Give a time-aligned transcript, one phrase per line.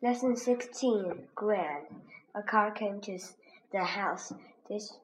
[0.00, 1.82] Lesson 16 Gran.
[2.32, 3.18] A car came to
[3.72, 4.32] the house.
[4.68, 4.96] This,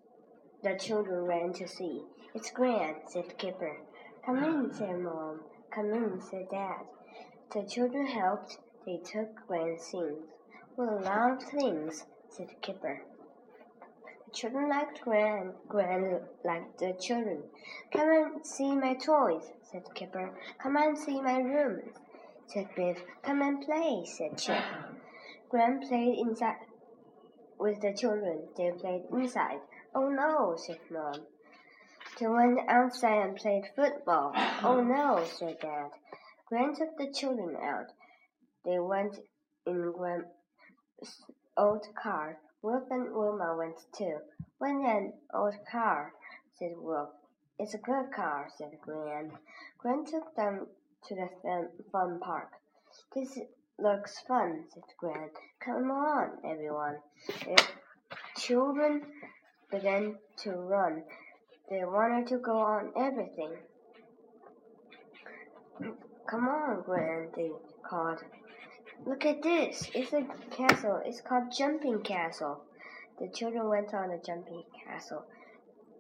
[0.63, 2.03] the children ran to see.
[2.33, 3.77] It's Gran, said Kipper.
[4.25, 5.41] Come in, said Mom.
[5.73, 6.87] Come in, said Dad.
[7.53, 8.59] The children helped.
[8.87, 10.29] They took Gran's things.
[10.77, 13.03] Lot of things, said Kipper.
[14.27, 15.55] The children liked Gran.
[15.67, 17.43] grand liked the children.
[17.91, 20.31] Come and see my toys, said Kipper.
[20.59, 21.97] Come and see my rooms,
[22.47, 22.99] said Biff.
[23.23, 24.63] Come and play, said Chip.
[25.51, 26.57] Gran played inside
[27.59, 28.49] with the children.
[28.57, 29.61] They played inside.
[29.95, 31.27] Oh no, said Mom.
[32.19, 34.33] They went outside and played football.
[34.63, 35.91] Oh no, said Dad.
[36.47, 37.87] Gran took the children out.
[38.65, 39.17] They went
[39.67, 40.27] in Gran's
[41.57, 42.39] old car.
[42.63, 44.19] Wilf and Wilma went too.
[44.59, 46.13] What an old car,
[46.59, 47.11] said Wilf.
[47.59, 49.33] It's a good car, said Gran.
[49.79, 50.67] Gran took them
[51.09, 51.29] to the
[51.93, 52.51] fun park.
[53.15, 53.39] This
[53.79, 55.31] looks fun, said Gran.
[55.61, 56.97] Come on, everyone.
[57.45, 57.63] The
[58.37, 59.03] children
[59.71, 61.03] began to run.
[61.69, 63.53] They wanted to go on everything.
[66.27, 67.51] Come on, Gran, they
[67.89, 68.21] called.
[69.07, 69.91] Look at this.
[69.95, 71.01] It's a castle.
[71.05, 72.63] It's called Jumping Castle.
[73.19, 75.25] The children went on the jumping castle.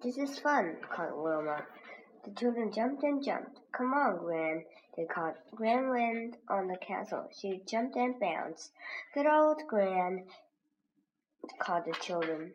[0.02, 1.64] This is fun, called Wilma.
[2.24, 3.60] The children jumped and jumped.
[3.72, 4.64] Come on, Gran,
[4.96, 5.34] they called.
[5.54, 7.28] Gran went on the castle.
[7.30, 8.72] She jumped and bounced.
[9.12, 10.24] Good old Gran,
[11.58, 12.54] called the children.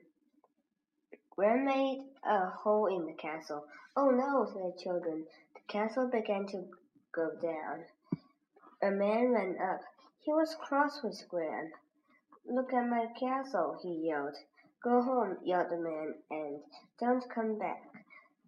[1.36, 3.68] Gran made a hole in the castle.
[3.96, 5.28] Oh no, said the children.
[5.54, 6.68] The castle began to
[7.12, 7.86] go down.
[8.82, 9.82] A man ran up.
[10.22, 11.72] He was cross with Gran.
[12.46, 14.36] Look at my castle, he yelled.
[14.84, 16.64] Go home, yelled the man, and
[17.00, 17.84] don't come back.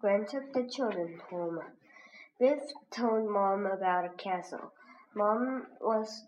[0.02, 1.60] Gran took the children home.
[2.40, 4.74] Biff told Mom about a castle.
[5.14, 6.26] Mom was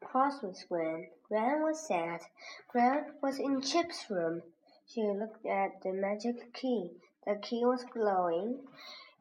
[0.00, 1.08] cross with Gran.
[1.28, 2.20] Gran was sad.
[2.68, 4.42] Gran was in Chip's room.
[4.86, 6.92] She looked at the magic key.
[7.26, 8.60] The key was glowing.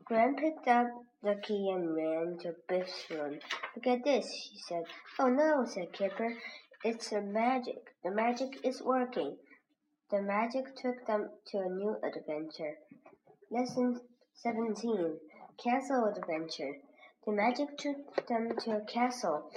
[0.05, 0.89] Gran picked up
[1.23, 3.39] the key and ran to Biff's room.
[3.75, 4.83] Look at this, she said.
[5.17, 6.37] Oh no, said Kipper.
[6.83, 7.95] It's a magic.
[8.03, 9.35] The magic is working.
[10.11, 12.77] The magic took them to a new adventure.
[13.53, 14.01] Lesson
[14.33, 15.19] 17
[15.63, 16.75] Castle Adventure.
[17.23, 19.47] The magic took them to a castle.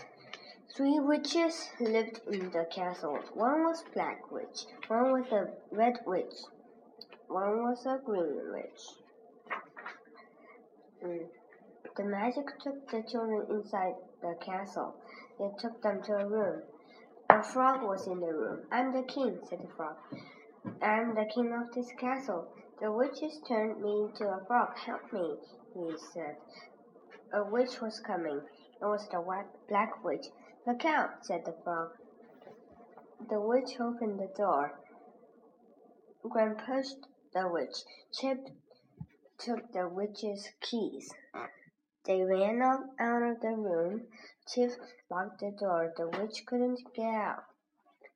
[0.76, 3.18] Three witches lived in the castle.
[3.32, 6.34] One was Black Witch, one was a Red Witch,
[7.28, 8.82] one was a Green Witch.
[11.02, 11.28] Mm.
[11.96, 14.94] The magic took the children inside the castle.
[15.40, 16.60] It took them to a room.
[17.30, 18.66] A frog was in the room.
[18.70, 19.96] I'm the king, said the frog.
[20.82, 22.48] I'm the king of this castle.
[22.80, 24.76] The witches turned me into a frog.
[24.76, 25.36] Help me,
[25.72, 26.36] he said.
[27.32, 28.40] A witch was coming.
[28.80, 30.26] It was the white, black witch.
[30.66, 31.90] Look out, said the frog.
[33.30, 34.80] The witch opened the door.
[36.28, 37.76] Gran pushed the witch.
[38.12, 38.48] Chip
[39.38, 41.14] took the witch's keys.
[42.04, 44.08] They ran out of the room.
[44.48, 44.72] Chip
[45.10, 45.92] locked the door.
[45.96, 47.44] The witch couldn't get out.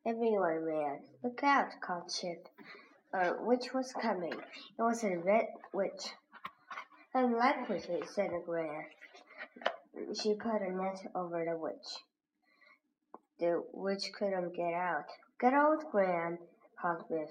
[0.07, 1.01] Everyone ran.
[1.23, 2.49] Look out, called Chip.
[3.13, 4.33] A uh, witch was coming.
[4.33, 5.45] It was a red
[5.75, 6.15] witch.
[7.15, 8.87] I like witches, said Gran.
[10.15, 11.99] She put a net over the witch.
[13.41, 15.05] The witch couldn't get out.
[15.39, 16.39] Get out, Gran,
[16.81, 17.29] called Biff.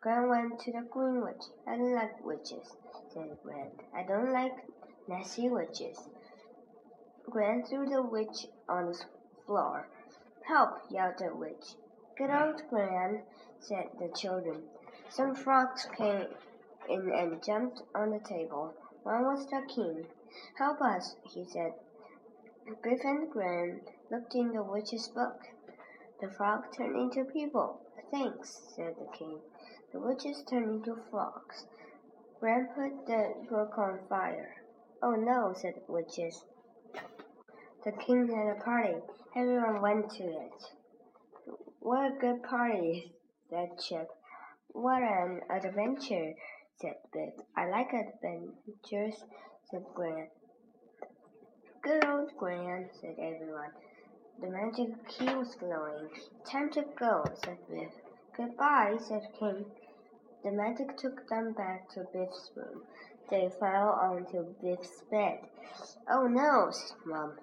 [0.00, 1.42] Gran went to the green witch.
[1.66, 2.70] I don't like witches,
[3.12, 3.72] said Gran.
[3.92, 4.54] I don't like
[5.08, 5.98] nasty witches.
[7.28, 9.04] Gran threw the witch on the
[9.44, 9.88] floor.
[10.46, 11.74] Help, yelled the witch.
[12.16, 13.24] Get old Gran,
[13.60, 14.62] said the children.
[15.10, 16.26] Some frogs came
[16.88, 18.72] in and jumped on the table.
[19.02, 20.06] One was the king.
[20.56, 21.74] Help us, he said.
[22.82, 25.42] Biff and Gran looked in the witch's book.
[26.20, 27.82] The frog turned into people.
[28.10, 29.40] Thanks, said the king.
[29.92, 31.66] The witches turned into frogs.
[32.40, 34.56] Gran put the book on fire.
[35.02, 36.44] Oh no, said the witches.
[37.84, 38.96] The king had a party.
[39.36, 40.72] Everyone went to it.
[41.86, 43.12] What a good party,
[43.48, 44.08] said Chip.
[44.72, 46.32] What an adventure,
[46.80, 47.34] said Biff.
[47.56, 49.22] I like adventures,
[49.70, 50.26] said Gran.
[51.82, 53.70] Good old Gran, said everyone.
[54.40, 56.10] The magic key was glowing.
[56.44, 57.92] Time to go, said Biff.
[58.36, 59.66] Goodbye, said King.
[60.42, 62.82] The magic took them back to Biff's room.
[63.30, 65.38] They fell onto Biff's bed.
[66.10, 67.34] Oh no, said Mom.